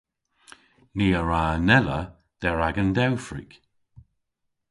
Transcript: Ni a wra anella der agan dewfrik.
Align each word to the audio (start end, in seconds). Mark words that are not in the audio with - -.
Ni 0.95 1.07
a 1.19 1.21
wra 1.23 1.39
anella 1.55 1.99
der 2.41 2.57
agan 2.67 2.89
dewfrik. 2.95 3.51